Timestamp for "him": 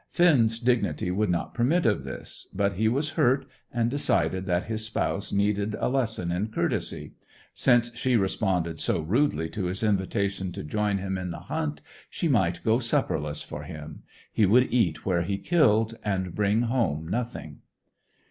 10.97-11.19, 13.61-14.01